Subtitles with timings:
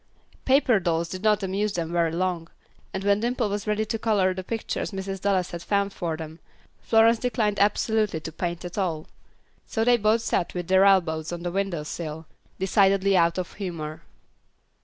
[0.45, 2.49] Paper dolls did not amuse them very long;
[2.91, 5.21] and when Dimple was ready to color the pictures Mrs.
[5.21, 6.39] Dallas had found for them,
[6.79, 9.05] Florence declined absolutely to paint at all.
[9.67, 12.25] So they both sat with their elbows on the window sill,
[12.57, 14.01] decidedly out of humor.